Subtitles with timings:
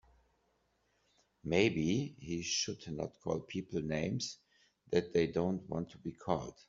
[1.43, 4.39] Maybe he should not call people names
[4.89, 6.55] that they don't want to be called.